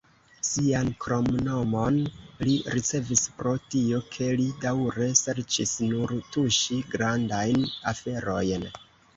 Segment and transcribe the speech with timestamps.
[0.45, 1.99] Sian kromnomon
[2.47, 8.71] li ricevis pro tio, ke li daŭre serĉis nur tuŝi "grandajn aferojn".